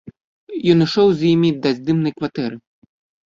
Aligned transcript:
Ён 0.73 0.79
ішоў 0.85 1.07
з 1.19 1.27
імі 1.33 1.49
да 1.65 1.69
здымнай 1.77 2.13
кватэры. 2.17 2.57